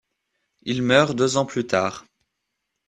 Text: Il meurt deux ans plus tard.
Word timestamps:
Il 0.63 0.81
meurt 0.81 1.15
deux 1.15 1.37
ans 1.37 1.45
plus 1.45 1.67
tard. 1.67 2.05